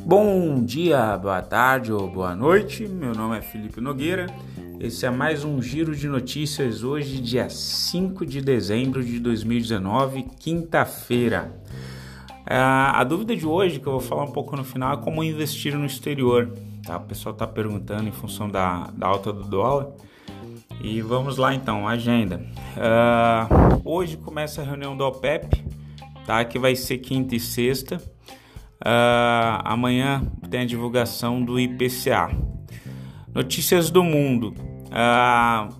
Bom 0.00 0.64
dia, 0.64 1.18
boa 1.18 1.42
tarde 1.42 1.92
ou 1.92 2.08
boa 2.08 2.34
noite. 2.34 2.88
Meu 2.88 3.12
nome 3.12 3.36
é 3.36 3.42
Felipe 3.42 3.80
Nogueira. 3.80 4.26
Esse 4.80 5.04
é 5.04 5.10
mais 5.10 5.44
um 5.44 5.60
giro 5.60 5.94
de 5.94 6.08
notícias 6.08 6.82
hoje, 6.82 7.20
dia 7.20 7.50
5 7.50 8.24
de 8.24 8.40
dezembro 8.40 9.04
de 9.04 9.18
2019, 9.18 10.22
quinta-feira. 10.38 11.52
A 12.46 13.04
dúvida 13.04 13.36
de 13.36 13.44
hoje, 13.44 13.80
que 13.80 13.86
eu 13.86 13.92
vou 13.92 14.00
falar 14.00 14.24
um 14.24 14.32
pouco 14.32 14.56
no 14.56 14.64
final, 14.64 14.94
é 14.94 14.96
como 14.96 15.22
investir 15.22 15.76
no 15.76 15.84
exterior. 15.84 16.50
Tá? 16.86 16.96
O 16.96 17.00
pessoal 17.00 17.34
está 17.34 17.46
perguntando 17.46 18.08
em 18.08 18.12
função 18.12 18.48
da, 18.48 18.88
da 18.94 19.06
alta 19.06 19.32
do 19.32 19.44
dólar. 19.44 19.88
E 20.80 21.02
vamos 21.02 21.36
lá 21.36 21.54
então, 21.54 21.88
agenda. 21.88 22.40
Uh, 22.76 23.82
hoje 23.84 24.16
começa 24.16 24.62
a 24.62 24.64
reunião 24.64 24.96
do 24.96 25.04
OPEP, 25.04 25.64
tá? 26.24 26.44
que 26.44 26.58
vai 26.58 26.76
ser 26.76 26.98
quinta 26.98 27.34
e 27.34 27.40
sexta. 27.40 27.96
Uh, 27.96 29.60
amanhã 29.64 30.22
tem 30.48 30.60
a 30.60 30.64
divulgação 30.64 31.42
do 31.42 31.58
IPCA. 31.58 32.30
Notícias 33.34 33.90
do 33.90 34.04
mundo. 34.04 34.54
Uh, 34.86 35.74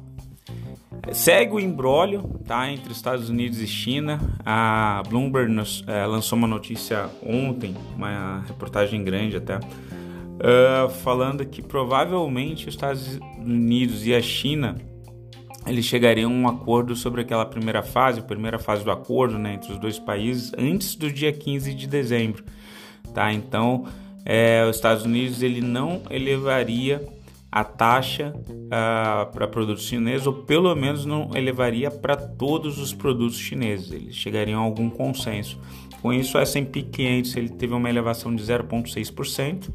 segue 1.13 1.55
o 1.55 1.61
embrólio 1.61 2.41
tá, 2.45 2.69
entre 2.69 2.93
Estados 2.93 3.31
Unidos 3.31 3.61
e 3.61 3.69
China. 3.69 4.19
A 4.45 5.01
Bloomberg 5.09 5.49
nos, 5.53 5.81
uh, 5.83 6.09
lançou 6.09 6.37
uma 6.37 6.49
notícia 6.49 7.09
ontem, 7.25 7.77
uma 7.95 8.41
reportagem 8.49 9.05
grande 9.05 9.37
até, 9.37 9.59
uh, 9.59 10.91
falando 11.05 11.47
que 11.47 11.63
provavelmente 11.63 12.67
os 12.67 12.75
Estados 12.75 13.17
Unidos 13.39 14.05
e 14.05 14.13
a 14.13 14.21
China 14.21 14.88
eles 15.67 15.85
chegariam 15.85 16.31
a 16.31 16.35
um 16.35 16.49
acordo 16.49 16.97
sobre 16.97 17.21
aquela 17.21 17.45
primeira 17.45 17.83
fase, 17.83 18.21
a 18.21 18.23
primeira 18.23 18.59
fase 18.59 18.85
do 18.85 18.91
acordo 18.91 19.39
né, 19.39 19.55
entre 19.55 19.73
os 19.73 19.79
dois 19.79 19.99
países, 19.99 20.53
antes 20.57 20.95
do 20.95 21.11
dia 21.11 21.33
15 21.33 21.75
de 21.75 21.87
dezembro 21.87 22.45
tá? 23.13 23.33
Então, 23.33 23.85
é, 24.25 24.65
os 24.69 24.77
Estados 24.77 25.05
Unidos 25.05 25.43
ele 25.43 25.61
não 25.61 26.03
elevaria 26.11 27.05
a 27.51 27.65
taxa 27.65 28.35
uh, 28.37 29.33
para 29.33 29.49
produtos 29.49 29.85
chineses, 29.85 30.27
ou 30.27 30.33
pelo 30.33 30.75
menos 30.75 31.07
não 31.07 31.31
elevaria 31.35 31.91
para 31.91 32.15
todos 32.15 32.79
os 32.79 32.93
produtos 32.93 33.39
chineses. 33.39 33.91
Eles 33.91 34.15
chegariam 34.15 34.61
a 34.61 34.65
algum 34.65 34.91
consenso. 34.91 35.59
Com 36.03 36.13
isso, 36.13 36.37
o 36.37 36.41
S&P 36.41 36.83
500 36.83 37.37
ele 37.37 37.49
teve 37.49 37.73
uma 37.73 37.89
elevação 37.89 38.37
de 38.37 38.43
0,6%. 38.43 39.71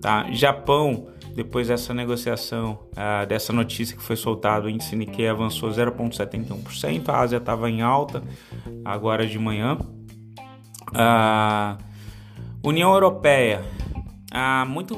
Tá? 0.00 0.30
Japão, 0.30 1.08
depois 1.38 1.68
dessa 1.68 1.94
negociação, 1.94 2.80
uh, 2.94 3.24
dessa 3.24 3.52
notícia 3.52 3.96
que 3.96 4.02
foi 4.02 4.16
soltada, 4.16 4.66
o 4.66 4.68
índice 4.68 4.96
Nikkei 4.96 5.28
avançou 5.28 5.70
0,71%. 5.70 7.08
A 7.08 7.20
Ásia 7.20 7.36
estava 7.36 7.70
em 7.70 7.80
alta 7.80 8.24
agora 8.84 9.24
de 9.24 9.38
manhã. 9.38 9.78
Uh, 10.90 11.78
União 12.60 12.92
Europeia. 12.92 13.62
Ah, 14.32 14.64
muito 14.68 14.96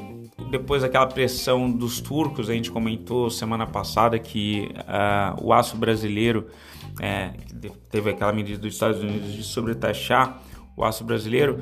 depois 0.51 0.81
daquela 0.81 1.07
pressão 1.07 1.71
dos 1.71 2.01
turcos, 2.01 2.49
a 2.49 2.55
gente 2.55 2.71
comentou 2.71 3.29
semana 3.29 3.67
passada 3.67 4.19
que 4.19 4.71
ah, 4.89 5.37
o 5.43 5.53
aço 5.53 5.77
brasileiro 5.77 6.47
é, 7.03 7.33
teve 7.91 8.09
aquela 8.09 8.33
medida 8.33 8.59
dos 8.59 8.73
Estados 8.73 9.03
Unidos 9.03 9.35
de 9.35 9.43
sobretaxar 9.43 10.41
o 10.77 10.85
aço 10.85 11.05
brasileiro, 11.05 11.59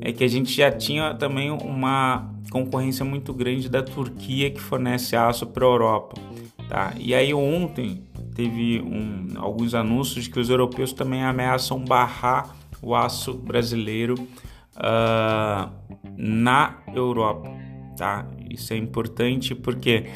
é 0.00 0.12
que 0.12 0.24
a 0.24 0.28
gente 0.28 0.52
já 0.52 0.70
tinha 0.70 1.14
também 1.14 1.50
uma 1.50 2.30
concorrência 2.50 3.04
muito 3.04 3.32
grande 3.32 3.68
da 3.68 3.82
Turquia 3.82 4.50
que 4.50 4.60
fornece 4.60 5.16
aço 5.16 5.46
para 5.46 5.64
a 5.64 5.68
Europa. 5.68 6.20
Tá? 6.68 6.94
E 6.98 7.14
aí 7.14 7.34
ontem 7.34 8.04
teve 8.34 8.80
um, 8.80 9.28
alguns 9.36 9.74
anúncios 9.74 10.26
que 10.26 10.40
os 10.40 10.48
europeus 10.48 10.92
também 10.92 11.22
ameaçam 11.22 11.78
barrar 11.84 12.56
o 12.80 12.94
aço 12.94 13.34
brasileiro 13.34 14.14
uh, 14.76 15.70
na 16.16 16.78
Europa, 16.94 17.50
tá? 17.96 18.26
Isso 18.50 18.72
é 18.72 18.76
importante 18.76 19.54
porque 19.54 20.06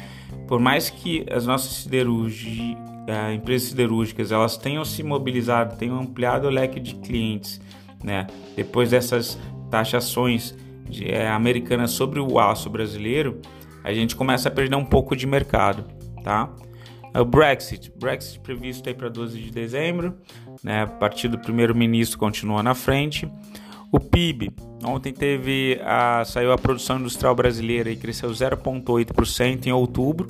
por 0.47 0.59
mais 0.59 0.89
que 0.89 1.25
as 1.31 1.45
nossas 1.45 1.85
uh, 1.85 3.33
empresas 3.33 3.69
siderúrgicas 3.69 4.31
elas 4.31 4.57
tenham 4.57 4.83
se 4.83 5.01
mobilizado, 5.03 5.77
tenham 5.77 5.99
ampliado 5.99 6.47
o 6.47 6.49
leque 6.49 6.79
de 6.79 6.95
clientes, 6.95 7.61
né? 8.07 8.25
Depois 8.55 8.89
dessas 8.89 9.37
taxações 9.69 10.55
de, 10.89 11.11
é, 11.11 11.27
americanas 11.27 11.91
sobre 11.91 12.21
o 12.21 12.39
aço 12.39 12.69
brasileiro, 12.69 13.41
a 13.83 13.93
gente 13.93 14.15
começa 14.15 14.47
a 14.47 14.51
perder 14.51 14.77
um 14.77 14.85
pouco 14.85 15.15
de 15.15 15.27
mercado, 15.27 15.83
tá? 16.23 16.49
O 17.13 17.25
Brexit, 17.25 17.91
Brexit 17.99 18.39
previsto 18.39 18.87
aí 18.87 18.95
para 18.95 19.09
12 19.09 19.39
de 19.39 19.51
dezembro, 19.51 20.15
né? 20.63 20.83
A 20.83 20.87
partir 20.87 21.27
do 21.27 21.37
primeiro-ministro 21.37 22.17
continua 22.17 22.63
na 22.63 22.73
frente. 22.73 23.29
O 23.91 23.99
PIB, 23.99 24.53
ontem 24.85 25.11
teve 25.11 25.79
a, 25.83 26.23
saiu 26.25 26.53
a 26.53 26.57
produção 26.57 26.99
industrial 26.99 27.35
brasileira 27.35 27.89
e 27.89 27.97
cresceu 27.97 28.29
0,8% 28.29 29.65
em 29.65 29.71
outubro, 29.71 30.27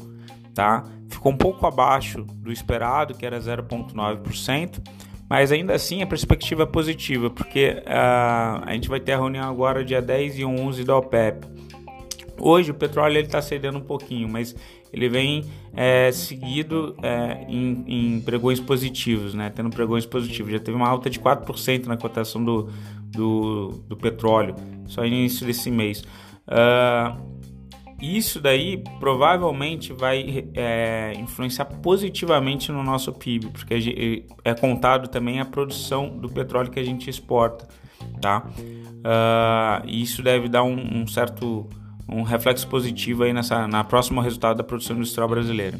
tá? 0.53 0.83
Ficou 1.09 1.31
um 1.31 1.37
pouco 1.37 1.66
abaixo 1.66 2.23
do 2.23 2.51
esperado, 2.51 3.13
que 3.13 3.25
era 3.25 3.39
0,9%, 3.39 4.81
mas 5.29 5.51
ainda 5.51 5.73
assim 5.73 6.01
a 6.01 6.07
perspectiva 6.07 6.63
é 6.63 6.65
positiva, 6.65 7.29
porque 7.29 7.81
uh, 7.85 8.63
a 8.65 8.73
gente 8.73 8.88
vai 8.88 8.99
ter 8.99 9.13
a 9.13 9.17
reunião 9.17 9.49
agora 9.49 9.83
dia 9.83 10.01
10 10.01 10.39
e 10.39 10.45
11 10.45 10.83
da 10.83 10.97
OPEP. 10.97 11.45
Hoje 12.39 12.71
o 12.71 12.73
petróleo 12.73 13.19
está 13.19 13.41
cedendo 13.41 13.79
um 13.79 13.81
pouquinho, 13.81 14.29
mas 14.29 14.55
ele 14.93 15.09
vem 15.09 15.43
é, 15.73 16.11
seguido 16.11 16.95
é, 17.01 17.45
em, 17.47 17.83
em, 17.87 18.21
pregões 18.21 18.59
positivos, 18.59 19.33
né? 19.33 19.51
tendo 19.53 19.69
pregões 19.69 20.05
positivos. 20.05 20.51
Já 20.51 20.59
teve 20.59 20.77
uma 20.77 20.87
alta 20.87 21.09
de 21.09 21.19
4% 21.19 21.87
na 21.87 21.97
cotação 21.97 22.43
do, 22.43 22.69
do, 23.09 23.83
do, 23.87 23.97
petróleo, 23.97 24.55
só 24.85 25.05
início 25.05 25.45
desse 25.45 25.69
mês. 25.71 26.03
Uh, 26.47 27.36
isso 28.02 28.40
daí 28.40 28.84
provavelmente 29.00 29.91
vai 29.91 30.47
é, 30.53 31.13
influenciar 31.18 31.66
positivamente 31.66 32.72
no 32.72 32.84
nosso 32.84 33.12
PIB, 33.12 33.47
porque 33.47 34.25
é 34.44 34.53
contado 34.53 35.08
também 35.08 35.40
a 35.40 35.46
produção 35.46 36.09
do 36.09 36.30
petróleo 36.30 36.69
que 36.69 36.80
a 36.80 36.84
gente 36.84 37.09
exporta, 37.09 37.68
tá? 38.22 38.46
Uh, 38.97 39.88
isso 39.88 40.22
deve 40.22 40.47
dar 40.47 40.63
um, 40.63 41.02
um 41.02 41.08
certo 41.08 41.68
um 42.09 42.24
reflexo 42.24 42.68
positivo 42.68 43.24
aí 43.24 43.34
nessa, 43.34 43.68
na 43.68 43.84
próxima 43.84 44.24
resultado 44.24 44.58
da 44.58 44.64
produção 44.64 44.96
industrial 44.96 45.28
brasileira. 45.28 45.79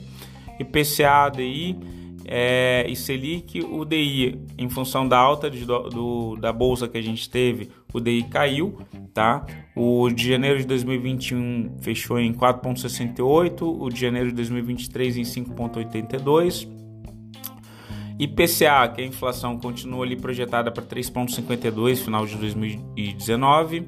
IPCA, 0.60 1.26
ADI 1.26 1.78
é, 2.28 2.86
e 2.90 2.96
Selic, 2.96 3.62
o 3.62 3.86
DI, 3.86 4.40
em 4.58 4.70
função 4.70 5.08
da 5.08 5.18
alta 5.18 5.50
de, 5.50 5.66
do, 5.66 6.36
da 6.36 6.52
bolsa 6.52 6.88
que 6.88 6.98
a 6.98 7.02
gente 7.02 7.30
teve, 7.30 7.70
o 7.94 8.00
DI 8.00 8.24
caiu, 8.24 8.78
tá? 9.14 9.46
O 9.76 10.10
de 10.10 10.30
janeiro 10.30 10.60
de 10.60 10.66
2021 10.66 11.78
fechou 11.80 12.20
em 12.20 12.34
4,68, 12.34 13.62
o 13.62 13.90
de 13.90 14.02
janeiro 14.02 14.30
de 14.30 14.36
2023 14.36 15.18
em 15.18 15.24
5,82. 15.24 16.68
IPCA, 18.20 18.88
que 18.94 19.02
a 19.02 19.06
inflação 19.06 19.58
continua 19.58 20.04
ali 20.04 20.16
projetada 20.16 20.72
para 20.72 20.84
3,52 20.84 21.98
final 21.98 22.26
de 22.26 22.36
2019. 22.36 23.88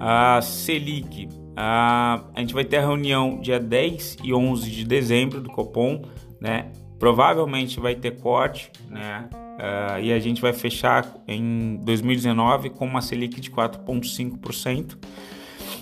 A 0.00 0.40
Selic 0.40 1.28
ah, 1.60 2.22
a 2.36 2.40
gente 2.40 2.54
vai 2.54 2.64
ter 2.64 2.76
a 2.76 2.80
reunião 2.82 3.40
dia 3.40 3.58
10 3.58 4.18
e 4.22 4.32
11 4.32 4.70
de 4.70 4.84
dezembro 4.84 5.40
do 5.40 5.50
Copom, 5.50 6.02
né? 6.40 6.70
Provavelmente 6.98 7.78
vai 7.78 7.94
ter 7.94 8.20
corte, 8.20 8.72
né? 8.88 9.28
Uh, 9.32 10.00
e 10.00 10.12
a 10.12 10.20
gente 10.20 10.40
vai 10.40 10.52
fechar 10.52 11.16
em 11.26 11.76
2019 11.82 12.70
com 12.70 12.86
uma 12.86 13.00
Selic 13.00 13.40
de 13.40 13.50
4,5%. 13.50 14.96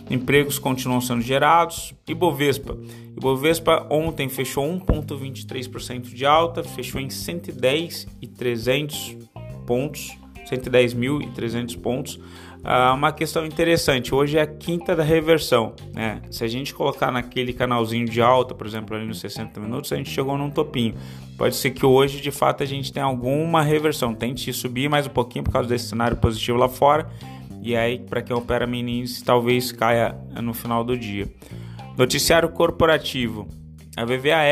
Empregos 0.09 0.59
continuam 0.59 1.00
sendo 1.00 1.21
gerados. 1.21 1.93
Ibovespa. 2.06 2.78
Ibovespa 3.16 3.87
ontem 3.91 4.28
fechou 4.28 4.65
1,23% 4.65 6.15
de 6.15 6.25
alta, 6.25 6.62
fechou 6.62 7.00
em 7.00 7.09
110.300 7.09 9.19
pontos, 9.66 10.16
110.300 10.51 11.78
pontos. 11.81 12.21
Ah, 12.65 12.93
uma 12.95 13.13
questão 13.13 13.47
interessante, 13.47 14.13
hoje 14.13 14.39
é 14.39 14.43
a 14.43 14.47
quinta 14.47 14.97
da 14.97 15.04
reversão, 15.04 15.72
né? 15.95 16.21
Se 16.31 16.43
a 16.43 16.48
gente 16.48 16.75
colocar 16.75 17.13
naquele 17.13 17.53
canalzinho 17.53 18.07
de 18.07 18.21
alta, 18.21 18.54
por 18.54 18.66
exemplo, 18.66 18.97
ali 18.97 19.07
nos 19.07 19.21
60 19.21 19.60
minutos, 19.60 19.93
a 19.93 19.97
gente 19.97 20.10
chegou 20.10 20.37
num 20.37 20.51
topinho. 20.51 20.95
Pode 21.39 21.54
ser 21.54 21.71
que 21.71 21.87
hoje, 21.87 22.21
de 22.21 22.31
fato, 22.31 22.63
a 22.63 22.66
gente 22.66 22.93
tenha 22.93 23.07
alguma 23.07 23.63
reversão, 23.63 24.15
tente 24.15 24.53
subir 24.53 24.89
mais 24.89 25.07
um 25.07 25.10
pouquinho 25.10 25.45
por 25.45 25.53
causa 25.53 25.69
desse 25.69 25.89
cenário 25.89 26.16
positivo 26.16 26.59
lá 26.59 26.69
fora. 26.69 27.09
E 27.63 27.77
aí, 27.77 27.98
para 27.98 28.22
quem 28.22 28.34
opera 28.34 28.66
mini 28.66 29.04
talvez 29.25 29.71
caia 29.71 30.16
no 30.43 30.54
final 30.54 30.83
do 30.83 30.97
dia. 30.97 31.28
Noticiário 31.97 32.48
corporativo. 32.48 33.48
A 33.97 34.04
VVAR 34.04 34.45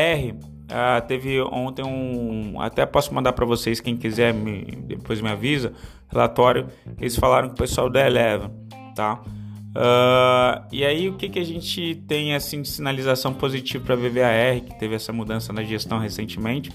Uh, 0.65 1.05
teve 1.07 1.39
ontem 1.41 1.85
um. 1.85 2.59
Até 2.59 2.85
posso 2.85 3.13
mandar 3.13 3.33
para 3.33 3.45
vocês, 3.45 3.79
quem 3.79 3.95
quiser, 3.95 4.33
me, 4.33 4.65
depois 4.87 5.21
me 5.21 5.29
avisa. 5.29 5.73
Relatório 6.09 6.67
eles 6.99 7.15
falaram 7.15 7.49
com 7.49 7.53
o 7.53 7.57
pessoal 7.57 7.89
da 7.89 8.05
Eleven, 8.05 8.49
tá? 8.95 9.21
Uh, 9.75 10.65
e 10.71 10.85
aí, 10.85 11.09
o 11.09 11.13
que, 11.13 11.27
que 11.27 11.37
a 11.37 11.43
gente 11.43 11.95
tem 12.07 12.33
assim 12.33 12.61
de 12.61 12.69
sinalização 12.69 13.33
positiva 13.33 13.83
para 13.83 13.93
a 13.93 13.97
VVAR, 13.97 14.61
que 14.65 14.79
teve 14.79 14.95
essa 14.95 15.11
mudança 15.11 15.51
na 15.51 15.63
gestão 15.63 15.99
recentemente? 15.99 16.71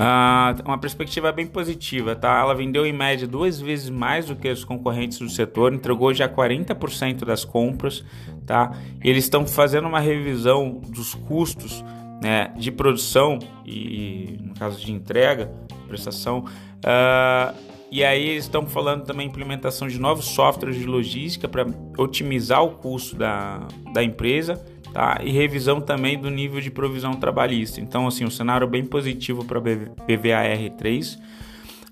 Uh, 0.00 0.56
uma 0.64 0.78
perspectiva 0.78 1.30
bem 1.30 1.46
positiva, 1.46 2.16
tá? 2.16 2.40
Ela 2.40 2.54
vendeu 2.54 2.86
em 2.86 2.92
média 2.92 3.28
duas 3.28 3.60
vezes 3.60 3.90
mais 3.90 4.26
do 4.26 4.34
que 4.34 4.48
os 4.48 4.64
concorrentes 4.64 5.18
do 5.18 5.28
setor, 5.28 5.74
entregou 5.74 6.14
já 6.14 6.26
40% 6.26 7.26
das 7.26 7.44
compras, 7.44 8.02
tá? 8.46 8.72
Eles 9.04 9.24
estão 9.24 9.46
fazendo 9.46 9.86
uma 9.86 10.00
revisão 10.00 10.80
dos 10.88 11.14
custos 11.14 11.84
né, 12.20 12.52
de 12.56 12.70
produção 12.70 13.38
e, 13.64 14.38
no 14.42 14.54
caso 14.54 14.80
de 14.84 14.92
entrega, 14.92 15.50
prestação, 15.88 16.44
uh, 16.84 17.54
e 17.90 18.04
aí 18.04 18.28
eles 18.28 18.44
estão 18.44 18.64
falando 18.66 19.04
também 19.04 19.26
implementação 19.26 19.88
de 19.88 19.98
novos 19.98 20.26
softwares 20.26 20.76
de 20.76 20.86
logística 20.86 21.48
para 21.48 21.66
otimizar 21.98 22.62
o 22.62 22.70
custo 22.70 23.16
da, 23.16 23.66
da 23.92 24.02
empresa 24.02 24.64
tá? 24.92 25.18
e 25.24 25.32
revisão 25.32 25.80
também 25.80 26.16
do 26.16 26.30
nível 26.30 26.60
de 26.60 26.70
provisão 26.70 27.14
trabalhista. 27.14 27.80
Então, 27.80 28.06
assim, 28.06 28.24
um 28.24 28.30
cenário 28.30 28.66
bem 28.68 28.84
positivo 28.84 29.44
para 29.44 29.60
BVAR3. 29.60 31.18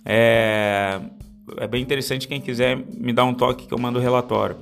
É, 0.05 1.01
é 1.57 1.67
bem 1.67 1.83
interessante 1.83 2.29
quem 2.29 2.41
quiser 2.41 2.77
me 2.77 3.13
dar 3.13 3.25
um 3.25 3.35
toque 3.35 3.67
que 3.67 3.75
eu 3.75 3.79
mando 3.79 3.99
o 3.99 4.03
relatório. 4.03 4.57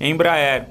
Embraer. 0.00 0.68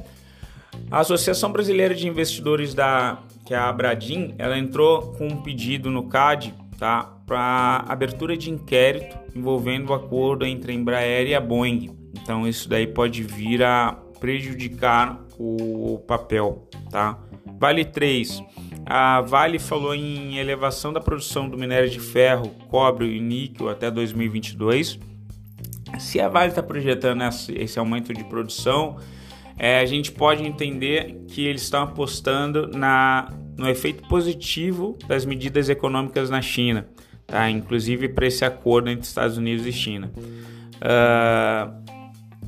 A 0.89 0.99
Associação 0.99 1.51
Brasileira 1.51 1.93
de 1.93 2.07
Investidores 2.07 2.73
da 2.73 3.17
que 3.47 3.53
é 3.53 3.57
a 3.57 3.69
Abradim, 3.69 4.35
ela 4.38 4.59
entrou 4.59 5.13
com 5.13 5.25
um 5.25 5.41
pedido 5.41 5.89
no 5.89 6.09
CAD, 6.09 6.53
tá, 6.77 7.03
para 7.25 7.85
abertura 7.88 8.35
de 8.35 8.51
inquérito 8.51 9.17
envolvendo 9.33 9.91
o 9.91 9.94
acordo 9.94 10.45
entre 10.45 10.73
a 10.73 10.75
Embraer 10.75 11.27
e 11.27 11.33
a 11.33 11.39
Boeing. 11.39 11.95
Então 12.21 12.45
isso 12.45 12.67
daí 12.67 12.85
pode 12.85 13.23
vir 13.23 13.63
a 13.63 13.97
prejudicar 14.19 15.23
o 15.39 16.03
papel, 16.05 16.67
tá? 16.91 17.17
Vale 17.57 17.85
3. 17.85 18.44
A 18.85 19.21
Vale 19.21 19.59
falou 19.59 19.95
em 19.95 20.38
elevação 20.38 20.91
da 20.91 20.99
produção 20.99 21.47
do 21.47 21.57
minério 21.57 21.89
de 21.89 22.01
ferro, 22.01 22.49
cobre 22.67 23.15
e 23.15 23.21
níquel 23.21 23.69
até 23.69 23.89
2022. 23.89 24.99
Se 25.99 26.19
a 26.19 26.27
Vale 26.27 26.49
está 26.49 26.61
projetando 26.61 27.21
esse 27.55 27.79
aumento 27.79 28.13
de 28.13 28.25
produção, 28.25 28.97
é, 29.57 29.80
a 29.80 29.86
gente 29.86 30.12
pode 30.12 30.44
entender 30.44 31.24
que 31.27 31.45
eles 31.45 31.63
estão 31.63 31.83
apostando 31.83 32.68
na, 32.68 33.33
no 33.57 33.68
efeito 33.68 34.07
positivo 34.07 34.98
das 35.07 35.25
medidas 35.25 35.68
econômicas 35.68 36.30
na 36.30 36.42
China, 36.42 36.88
tá? 37.25 37.50
inclusive 37.50 38.09
para 38.09 38.27
esse 38.27 38.45
acordo 38.45 38.89
entre 38.89 39.06
Estados 39.06 39.38
Unidos 39.38 39.65
e 39.65 39.71
China. 39.71 40.12
Uh, 40.77 41.88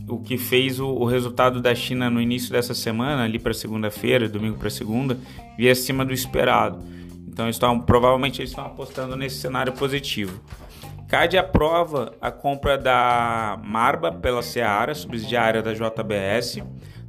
o 0.07 0.19
que 0.19 0.37
fez 0.37 0.79
o, 0.79 0.87
o, 0.87 1.05
resultado 1.05 1.61
da 1.61 1.73
China 1.73 2.09
no 2.09 2.21
início 2.21 2.51
dessa 2.51 2.73
semana, 2.73 3.23
ali 3.23 3.39
para 3.39 3.53
segunda-feira, 3.53 4.27
domingo 4.27 4.57
para 4.57 4.69
segunda, 4.69 5.17
vir 5.57 5.69
acima 5.69 6.05
do 6.05 6.13
esperado. 6.13 6.79
Então, 7.27 7.47
estão, 7.47 7.79
provavelmente 7.79 8.41
eles 8.41 8.51
estão 8.51 8.65
apostando 8.65 9.15
nesse 9.15 9.37
cenário 9.37 9.73
positivo. 9.73 10.41
CAD 11.07 11.37
aprova 11.37 12.13
a 12.21 12.29
compra 12.31 12.77
da 12.77 13.59
Marba 13.63 14.11
pela 14.11 14.43
Seara, 14.43 14.93
subsidiária 14.93 15.61
da 15.61 15.73
JBS. 15.73 16.61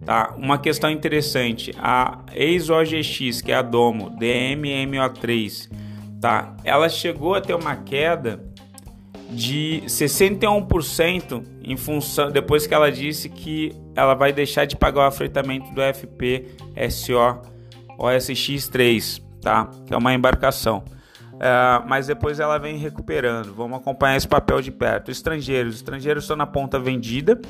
Tá? 0.04 0.34
Uma 0.36 0.58
questão 0.58 0.90
interessante, 0.90 1.74
a 1.78 2.20
ex-OGX, 2.32 3.42
que 3.42 3.52
é 3.52 3.56
a 3.56 3.62
Domo, 3.62 4.10
DMMO3, 4.18 5.70
tá? 6.20 6.56
ela 6.64 6.88
chegou 6.88 7.34
a 7.34 7.40
ter 7.40 7.54
uma 7.54 7.76
queda 7.76 8.42
de 9.30 9.82
61% 9.86 11.44
em 11.62 11.76
função 11.76 12.30
depois 12.30 12.66
que 12.66 12.74
ela 12.74 12.90
disse 12.90 13.28
que 13.28 13.72
ela 13.94 14.14
vai 14.14 14.32
deixar 14.32 14.64
de 14.64 14.74
pagar 14.74 15.02
o 15.02 15.04
afretamento 15.04 15.70
do 15.72 15.80
FPSO 15.80 17.40
OSX3, 18.00 19.22
tá? 19.42 19.70
Que 19.86 19.92
é 19.92 19.96
uma 19.96 20.14
embarcação. 20.14 20.82
Uh, 21.34 21.86
mas 21.86 22.06
depois 22.06 22.40
ela 22.40 22.58
vem 22.58 22.76
recuperando. 22.76 23.54
Vamos 23.54 23.78
acompanhar 23.78 24.16
esse 24.16 24.28
papel 24.28 24.60
de 24.60 24.70
perto. 24.70 25.10
Estrangeiros, 25.10 25.76
estrangeiros 25.76 26.24
estão 26.24 26.36
na 26.36 26.46
ponta 26.46 26.78
vendida, 26.78 27.40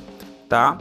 tá? 0.48 0.78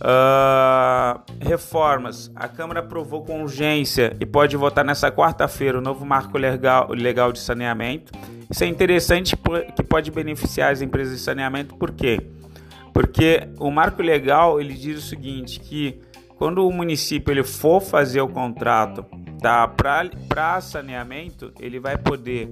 Uh, 0.00 1.20
reformas. 1.40 2.30
A 2.36 2.46
Câmara 2.46 2.80
aprovou 2.80 3.24
com 3.24 3.42
urgência 3.42 4.16
e 4.20 4.24
pode 4.26 4.56
votar 4.56 4.84
nessa 4.84 5.10
quarta-feira 5.10 5.78
o 5.78 5.80
novo 5.80 6.06
marco 6.06 6.38
legal, 6.38 6.88
legal 6.92 7.32
de 7.32 7.40
saneamento 7.40 8.12
isso 8.50 8.64
é 8.64 8.66
interessante 8.66 9.36
que 9.76 9.82
pode 9.82 10.10
beneficiar 10.10 10.72
as 10.72 10.80
empresas 10.80 11.18
de 11.18 11.22
saneamento, 11.22 11.76
por 11.76 11.92
quê? 11.92 12.18
Porque 12.94 13.46
o 13.58 13.70
marco 13.70 14.00
legal 14.00 14.58
ele 14.58 14.72
diz 14.72 14.98
o 14.98 15.06
seguinte, 15.06 15.60
que 15.60 16.00
quando 16.36 16.66
o 16.66 16.72
município 16.72 17.30
ele 17.30 17.44
for 17.44 17.80
fazer 17.80 18.22
o 18.22 18.28
contrato 18.28 19.04
tá, 19.38 19.68
para 19.68 20.60
saneamento, 20.62 21.52
ele 21.60 21.78
vai 21.78 21.98
poder 21.98 22.48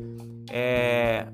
é, 0.50 1.26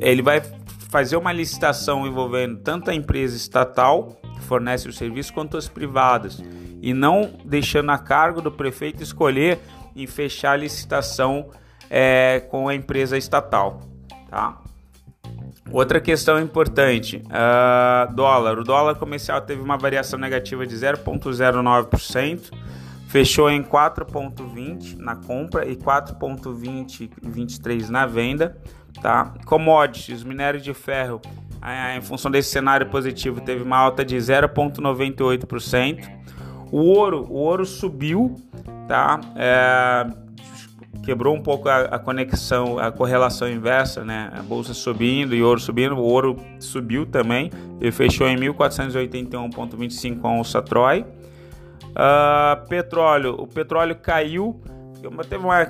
ele 0.00 0.22
vai 0.22 0.40
fazer 0.88 1.16
uma 1.16 1.32
licitação 1.32 2.06
envolvendo 2.06 2.60
tanto 2.60 2.90
a 2.90 2.94
empresa 2.94 3.36
estatal 3.36 4.20
que 4.38 4.44
fornece 4.44 4.88
o 4.88 4.92
serviço 4.92 5.32
quanto 5.32 5.56
as 5.56 5.68
privadas 5.68 6.42
e 6.80 6.94
não 6.94 7.32
deixando 7.44 7.90
a 7.90 7.98
cargo 7.98 8.40
do 8.40 8.50
prefeito 8.50 9.02
escolher 9.02 9.58
em 9.94 10.06
fechar 10.06 10.52
a 10.52 10.56
licitação 10.56 11.50
é, 11.90 12.40
com 12.48 12.68
a 12.68 12.74
empresa 12.74 13.18
estatal. 13.18 13.82
Tá? 14.30 14.58
Outra 15.70 16.00
questão 16.00 16.40
importante, 16.40 17.22
uh, 17.26 18.10
dólar. 18.14 18.58
O 18.58 18.64
dólar 18.64 18.94
comercial 18.94 19.42
teve 19.42 19.60
uma 19.60 19.76
variação 19.76 20.18
negativa 20.18 20.66
de 20.66 20.74
0,09%, 20.74 22.50
fechou 23.06 23.50
em 23.50 23.62
4,20 23.62 24.96
na 24.96 25.16
compra 25.16 25.68
e 25.68 25.76
4,2023 25.76 27.90
na 27.90 28.06
venda. 28.06 28.56
Tá? 29.02 29.34
Commodities, 29.44 30.24
minério 30.24 30.58
de 30.60 30.72
ferro, 30.72 31.20
em 31.96 32.00
função 32.00 32.30
desse 32.30 32.50
cenário 32.50 32.86
positivo, 32.86 33.40
teve 33.40 33.62
uma 33.62 33.76
alta 33.76 34.04
de 34.04 34.16
0,98%. 34.16 36.08
O 36.70 36.78
ouro, 36.78 37.26
o 37.28 37.34
ouro 37.34 37.64
subiu, 37.64 38.34
tá? 38.86 39.20
É, 39.34 40.06
quebrou 41.02 41.34
um 41.34 41.42
pouco 41.42 41.68
a, 41.68 41.80
a, 41.84 41.98
conexão, 41.98 42.78
a 42.78 42.92
correlação 42.92 43.48
inversa, 43.48 44.04
né? 44.04 44.30
A 44.36 44.42
bolsa 44.42 44.74
subindo 44.74 45.34
e 45.34 45.42
ouro 45.42 45.58
subindo, 45.58 45.96
o 45.96 46.02
ouro 46.02 46.36
subiu 46.60 47.06
também 47.06 47.50
e 47.80 47.90
fechou 47.90 48.28
em 48.28 48.36
1481,25 48.36 50.20
a 50.22 50.28
onça 50.28 50.60
Troy. 50.60 51.00
Uh, 51.00 52.68
petróleo, 52.68 53.34
o 53.38 53.46
petróleo 53.46 53.96
caiu, 53.96 54.60
teve 55.28 55.44
uma 55.44 55.66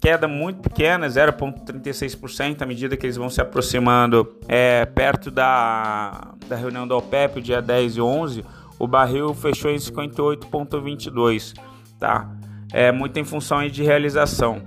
queda 0.00 0.26
muito 0.26 0.60
pequena, 0.62 1.06
0,36%, 1.06 2.62
à 2.62 2.66
medida 2.66 2.96
que 2.96 3.06
eles 3.06 3.16
vão 3.16 3.30
se 3.30 3.40
aproximando 3.40 4.36
é, 4.48 4.84
perto 4.84 5.30
da, 5.30 6.34
da 6.48 6.56
reunião 6.56 6.86
da 6.86 6.96
OPEP, 6.96 7.40
dia 7.40 7.62
10 7.62 7.96
e 7.96 8.00
11, 8.00 8.44
o 8.78 8.86
barril 8.86 9.32
fechou 9.34 9.70
em 9.70 9.76
58,22, 9.76 11.54
tá? 11.98 12.28
é, 12.74 12.90
muito 12.90 13.16
em 13.20 13.24
função 13.24 13.64
de 13.68 13.84
realização. 13.84 14.60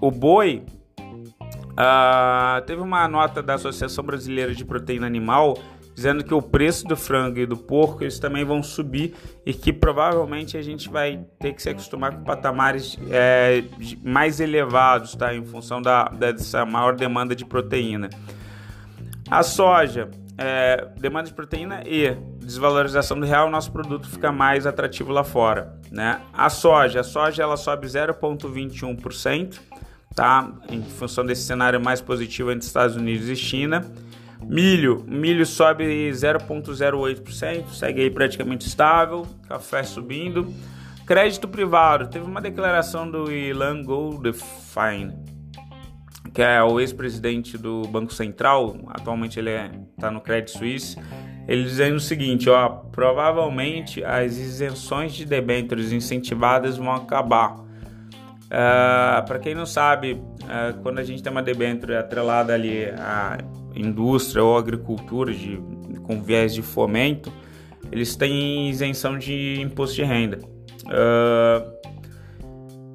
O 0.00 0.12
boi 0.12 0.62
uh, 1.00 2.62
teve 2.64 2.80
uma 2.80 3.08
nota 3.08 3.42
da 3.42 3.54
Associação 3.54 4.04
Brasileira 4.04 4.54
de 4.54 4.64
Proteína 4.64 5.08
Animal 5.08 5.58
dizendo 5.98 6.22
que 6.22 6.32
o 6.32 6.40
preço 6.40 6.86
do 6.86 6.96
frango 6.96 7.40
e 7.40 7.44
do 7.44 7.56
porco 7.56 8.04
eles 8.04 8.20
também 8.20 8.44
vão 8.44 8.62
subir 8.62 9.16
e 9.44 9.52
que 9.52 9.72
provavelmente 9.72 10.56
a 10.56 10.62
gente 10.62 10.88
vai 10.88 11.26
ter 11.40 11.52
que 11.52 11.60
se 11.60 11.68
acostumar 11.68 12.14
com 12.14 12.22
patamares 12.22 12.96
é, 13.10 13.64
mais 14.00 14.38
elevados, 14.38 15.16
tá? 15.16 15.34
Em 15.34 15.44
função 15.44 15.82
da, 15.82 16.04
dessa 16.04 16.64
maior 16.64 16.94
demanda 16.94 17.34
de 17.34 17.44
proteína. 17.44 18.10
A 19.28 19.42
soja, 19.42 20.08
é, 20.36 20.86
demanda 21.00 21.26
de 21.26 21.34
proteína 21.34 21.82
e 21.84 22.16
desvalorização 22.38 23.18
do 23.18 23.26
real, 23.26 23.50
nosso 23.50 23.72
produto 23.72 24.08
fica 24.08 24.30
mais 24.30 24.68
atrativo 24.68 25.10
lá 25.10 25.24
fora. 25.24 25.80
Né? 25.90 26.20
A 26.32 26.48
soja, 26.48 27.00
a 27.00 27.04
soja 27.04 27.42
ela 27.42 27.56
sobe 27.56 27.88
0,21%, 27.88 29.58
tá? 30.14 30.48
em 30.70 30.80
função 30.80 31.26
desse 31.26 31.42
cenário 31.42 31.80
mais 31.80 32.00
positivo 32.00 32.52
entre 32.52 32.64
Estados 32.64 32.94
Unidos 32.94 33.28
e 33.28 33.34
China. 33.34 33.84
Milho, 34.48 35.04
milho 35.06 35.44
sobe 35.44 35.84
0,08%, 36.10 37.68
segue 37.68 38.00
aí 38.00 38.10
praticamente 38.10 38.66
estável, 38.66 39.26
café 39.46 39.82
subindo. 39.82 40.50
Crédito 41.06 41.46
privado, 41.46 42.08
teve 42.08 42.24
uma 42.24 42.40
declaração 42.40 43.10
do 43.10 43.30
Ilan 43.30 43.82
Goldfein, 43.82 45.12
que 46.32 46.40
é 46.40 46.62
o 46.62 46.80
ex-presidente 46.80 47.58
do 47.58 47.82
Banco 47.82 48.12
Central, 48.12 48.78
atualmente 48.88 49.38
ele 49.38 49.50
está 49.50 49.66
é, 49.66 49.70
tá 50.00 50.10
no 50.10 50.20
Credit 50.22 50.50
Suisse, 50.50 50.96
ele 51.46 51.64
dizendo 51.64 51.96
o 51.96 52.00
seguinte, 52.00 52.48
ó, 52.48 52.68
provavelmente 52.68 54.02
as 54.02 54.38
isenções 54.38 55.12
de 55.12 55.26
debêntures 55.26 55.92
incentivadas 55.92 56.78
vão 56.78 56.92
acabar. 56.92 57.54
Uh, 57.54 57.66
ah, 58.50 59.24
Para 59.26 59.38
quem 59.38 59.54
não 59.54 59.66
sabe, 59.66 60.12
uh, 60.12 60.80
quando 60.82 61.00
a 61.00 61.04
gente 61.04 61.22
tem 61.22 61.30
uma 61.30 61.42
debênture 61.42 61.94
atrelada 61.94 62.54
ali 62.54 62.86
à 62.86 63.38
indústria 63.80 64.42
ou 64.42 64.56
agricultura 64.56 65.32
de, 65.32 65.60
com 66.02 66.20
viés 66.22 66.54
de 66.54 66.62
fomento, 66.62 67.32
eles 67.90 68.16
têm 68.16 68.68
isenção 68.68 69.18
de 69.18 69.60
imposto 69.60 69.96
de 69.96 70.04
renda. 70.04 70.38
Uh, 70.84 71.78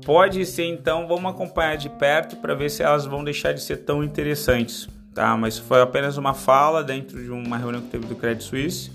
pode 0.05 0.45
ser 0.45 0.65
então, 0.65 1.07
vamos 1.07 1.31
acompanhar 1.31 1.77
de 1.77 1.89
perto 1.89 2.35
para 2.37 2.53
ver 2.53 2.69
se 2.69 2.83
elas 2.83 3.05
vão 3.05 3.23
deixar 3.23 3.53
de 3.53 3.61
ser 3.61 3.77
tão 3.77 4.03
interessantes, 4.03 4.87
tá? 5.13 5.35
Mas 5.37 5.57
foi 5.57 5.81
apenas 5.81 6.17
uma 6.17 6.33
fala 6.33 6.83
dentro 6.83 7.21
de 7.21 7.29
uma 7.29 7.57
reunião 7.57 7.81
que 7.81 7.89
teve 7.89 8.05
do 8.05 8.15
Credit 8.15 8.43
Suisse. 8.43 8.91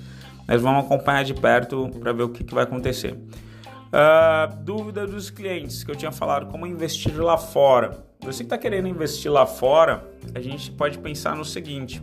Nós 0.47 0.63
vamos 0.63 0.85
acompanhar 0.85 1.25
de 1.25 1.35
perto 1.35 1.91
para 2.01 2.13
ver 2.13 2.23
o 2.23 2.29
que, 2.31 2.43
que 2.43 2.55
vai 2.55 2.65
acontecer. 2.65 3.13
Uh, 3.13 4.55
dúvida 4.63 5.07
dos 5.07 5.31
clientes 5.31 5.83
que 5.83 5.91
eu 5.91 5.97
tinha 5.97 6.13
falado, 6.13 6.47
como 6.47 6.67
investir 6.67 7.19
lá 7.19 7.39
fora. 7.39 8.08
Você 8.21 8.39
que 8.39 8.47
está 8.47 8.59
querendo 8.59 8.89
investir 8.89 9.31
lá 9.31 9.47
fora, 9.47 10.09
a 10.35 10.41
gente 10.41 10.71
pode 10.71 10.99
pensar 10.99 11.37
no 11.37 11.45
seguinte: 11.45 12.03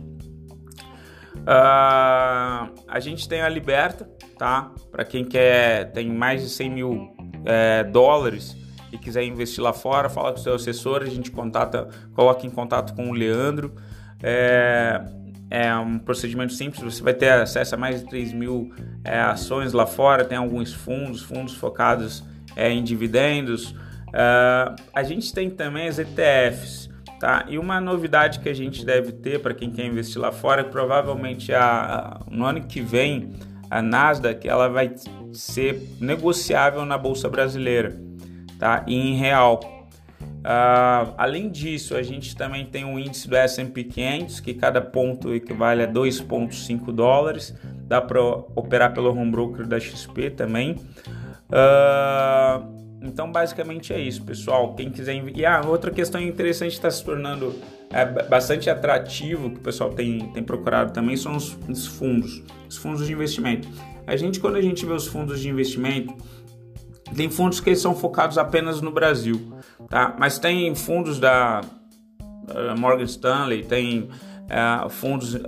uh, 1.36 2.72
a 2.88 3.00
gente 3.00 3.28
tem 3.28 3.42
a 3.42 3.48
Liberta, 3.48 4.08
tá? 4.38 4.72
Para 4.90 5.04
quem 5.04 5.24
quer, 5.24 5.92
tem 5.92 6.08
mais 6.08 6.42
de 6.42 6.48
100 6.48 6.70
mil 6.70 7.16
é, 7.44 7.84
dólares 7.84 8.56
e 8.90 8.98
quiser 8.98 9.24
investir 9.24 9.62
lá 9.62 9.72
fora, 9.72 10.08
fala 10.08 10.32
com 10.32 10.38
o 10.38 10.42
seu 10.42 10.54
assessor, 10.54 11.02
a 11.02 11.06
gente 11.06 11.30
contata, 11.30 11.88
coloca 12.14 12.46
em 12.46 12.50
contato 12.50 12.94
com 12.94 13.10
o 13.10 13.12
Leandro. 13.12 13.74
É, 14.22 15.04
é 15.50 15.74
um 15.76 15.98
procedimento 15.98 16.52
simples, 16.52 16.82
você 16.82 17.02
vai 17.02 17.14
ter 17.14 17.30
acesso 17.30 17.74
a 17.74 17.78
mais 17.78 18.00
de 18.00 18.08
3 18.08 18.32
mil 18.32 18.72
é, 19.04 19.20
ações 19.20 19.72
lá 19.72 19.86
fora, 19.86 20.24
tem 20.24 20.36
alguns 20.36 20.72
fundos, 20.72 21.22
fundos 21.22 21.54
focados 21.54 22.24
é, 22.56 22.70
em 22.70 22.82
dividendos. 22.82 23.74
Uh, 24.16 24.74
a 24.94 25.02
gente 25.02 25.30
tem 25.30 25.50
também 25.50 25.88
as 25.88 25.98
ETFs, 25.98 26.88
tá? 27.20 27.44
E 27.48 27.58
uma 27.58 27.78
novidade 27.78 28.40
que 28.40 28.48
a 28.48 28.54
gente 28.54 28.82
deve 28.82 29.12
ter 29.12 29.42
para 29.42 29.52
quem 29.52 29.70
quer 29.70 29.84
investir 29.84 30.18
lá 30.18 30.32
fora, 30.32 30.62
é 30.62 30.64
provavelmente 30.64 31.52
a, 31.52 32.20
no 32.30 32.46
ano 32.46 32.62
que 32.62 32.80
vem 32.80 33.34
a 33.70 33.82
Nasdaq 33.82 34.48
ela 34.48 34.68
vai 34.68 34.94
ser 35.32 35.82
negociável 36.00 36.86
na 36.86 36.96
bolsa 36.96 37.28
brasileira, 37.28 38.00
tá? 38.58 38.84
E 38.86 38.94
em 38.94 39.16
real. 39.16 39.60
Uh, 40.22 41.12
além 41.18 41.50
disso, 41.50 41.94
a 41.94 42.02
gente 42.02 42.34
também 42.36 42.64
tem 42.64 42.84
o 42.84 42.98
índice 42.98 43.28
do 43.28 43.36
S&P 43.36 43.84
500, 43.84 44.40
que 44.40 44.54
cada 44.54 44.80
ponto 44.80 45.34
equivale 45.34 45.82
a 45.82 45.88
2,5 45.88 46.90
dólares. 46.90 47.54
Dá 47.86 48.00
para 48.00 48.22
operar 48.22 48.94
pelo 48.94 49.10
home 49.10 49.30
broker 49.30 49.66
da 49.66 49.78
XP 49.78 50.30
também. 50.30 50.76
Uh, 51.50 52.85
então, 53.02 53.30
basicamente 53.30 53.92
é 53.92 54.00
isso, 54.00 54.22
pessoal. 54.22 54.74
Quem 54.74 54.90
quiser... 54.90 55.22
E 55.36 55.44
ah, 55.44 55.62
outra 55.66 55.90
questão 55.90 56.20
interessante 56.20 56.72
está 56.72 56.90
se 56.90 57.04
tornando 57.04 57.54
é, 57.90 58.04
bastante 58.04 58.68
atrativo, 58.70 59.50
que 59.50 59.58
o 59.58 59.60
pessoal 59.60 59.90
tem, 59.90 60.30
tem 60.32 60.42
procurado 60.42 60.92
também, 60.92 61.16
são 61.16 61.36
os, 61.36 61.56
os 61.68 61.86
fundos. 61.86 62.42
Os 62.68 62.76
fundos 62.76 63.06
de 63.06 63.12
investimento. 63.12 63.68
A 64.06 64.16
gente, 64.16 64.40
quando 64.40 64.56
a 64.56 64.62
gente 64.62 64.84
vê 64.86 64.92
os 64.92 65.06
fundos 65.06 65.40
de 65.40 65.48
investimento, 65.48 66.14
tem 67.14 67.30
fundos 67.30 67.60
que 67.60 67.74
são 67.76 67.94
focados 67.94 68.38
apenas 68.38 68.80
no 68.80 68.90
Brasil, 68.90 69.52
tá? 69.88 70.14
Mas 70.18 70.38
tem 70.38 70.74
fundos 70.74 71.18
da 71.20 71.60
uh, 71.60 72.78
Morgan 72.78 73.04
Stanley, 73.04 73.64
tem 73.64 74.08
uh, 74.46 74.88
fundos 74.88 75.34
uh, 75.34 75.38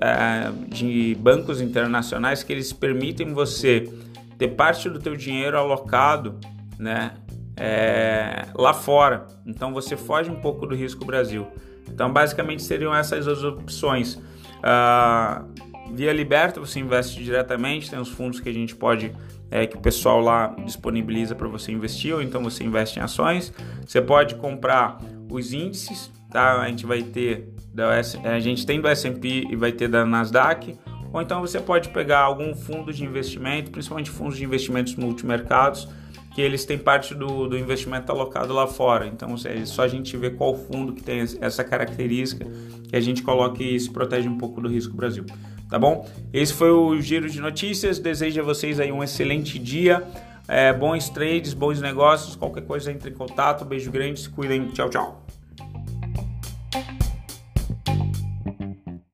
de 0.68 1.16
bancos 1.20 1.60
internacionais 1.60 2.42
que 2.42 2.52
eles 2.52 2.72
permitem 2.72 3.32
você 3.32 3.88
ter 4.36 4.48
parte 4.48 4.88
do 4.88 4.98
teu 4.98 5.16
dinheiro 5.16 5.58
alocado, 5.58 6.38
né? 6.78 7.12
É, 7.58 8.46
lá 8.54 8.72
fora. 8.72 9.26
Então 9.44 9.72
você 9.72 9.96
foge 9.96 10.30
um 10.30 10.36
pouco 10.36 10.66
do 10.66 10.74
risco 10.74 11.04
Brasil. 11.04 11.46
Então 11.88 12.12
basicamente 12.12 12.62
seriam 12.62 12.94
essas 12.94 13.26
as 13.26 13.42
opções. 13.42 14.14
Uh, 14.14 15.92
via 15.92 16.12
Liberta 16.12 16.60
você 16.60 16.78
investe 16.78 17.22
diretamente, 17.22 17.90
tem 17.90 17.98
os 17.98 18.08
fundos 18.08 18.40
que 18.40 18.48
a 18.48 18.52
gente 18.52 18.76
pode 18.76 19.12
é, 19.50 19.66
que 19.66 19.76
o 19.76 19.80
pessoal 19.80 20.20
lá 20.20 20.54
disponibiliza 20.64 21.34
para 21.34 21.48
você 21.48 21.72
investir, 21.72 22.14
ou 22.14 22.22
então 22.22 22.42
você 22.42 22.64
investe 22.64 22.98
em 22.98 23.02
ações. 23.02 23.52
Você 23.86 24.00
pode 24.00 24.34
comprar 24.34 24.98
os 25.30 25.52
índices, 25.52 26.12
tá? 26.30 26.60
A 26.60 26.68
gente 26.68 26.86
vai 26.86 27.02
ter 27.02 27.48
da 27.72 27.88
a 28.24 28.40
gente 28.40 28.66
tem 28.66 28.80
do 28.80 28.88
S&P 28.88 29.46
e 29.50 29.56
vai 29.56 29.72
ter 29.72 29.88
da 29.88 30.04
Nasdaq, 30.04 30.76
ou 31.12 31.22
então 31.22 31.40
você 31.40 31.60
pode 31.60 31.88
pegar 31.90 32.20
algum 32.20 32.54
fundo 32.54 32.92
de 32.92 33.04
investimento, 33.04 33.70
principalmente 33.70 34.10
fundos 34.10 34.36
de 34.36 34.44
investimentos 34.44 34.94
multimercados, 34.96 35.88
que 36.34 36.40
eles 36.40 36.64
têm 36.64 36.78
parte 36.78 37.14
do, 37.14 37.48
do 37.48 37.58
investimento 37.58 38.10
alocado 38.12 38.52
lá 38.52 38.66
fora. 38.66 39.06
Então 39.06 39.34
é 39.44 39.64
só 39.64 39.82
a 39.82 39.88
gente 39.88 40.16
ver 40.16 40.36
qual 40.36 40.54
fundo 40.54 40.92
que 40.92 41.02
tem 41.02 41.20
essa 41.40 41.64
característica 41.64 42.46
que 42.88 42.96
a 42.96 43.00
gente 43.00 43.22
coloca 43.22 43.62
e 43.62 43.78
se 43.78 43.90
protege 43.90 44.28
um 44.28 44.38
pouco 44.38 44.60
do 44.60 44.68
risco 44.68 44.94
Brasil 44.94 45.24
tá 45.68 45.78
bom? 45.78 46.08
Esse 46.32 46.52
foi 46.52 46.70
o 46.70 47.00
giro 47.00 47.28
de 47.28 47.40
notícias. 47.40 47.98
Desejo 47.98 48.40
a 48.40 48.44
vocês 48.44 48.80
aí 48.80 48.90
um 48.90 49.02
excelente 49.02 49.58
dia, 49.58 50.02
é, 50.46 50.72
bons 50.72 51.08
trades, 51.08 51.52
bons 51.52 51.80
negócios. 51.80 52.34
Qualquer 52.34 52.62
coisa 52.62 52.90
entre 52.90 53.10
em 53.10 53.14
contato. 53.14 53.64
Beijo 53.64 53.90
grande, 53.90 54.20
se 54.20 54.28
cuidem. 54.28 54.68
Tchau, 54.68 54.88
tchau. 54.88 55.27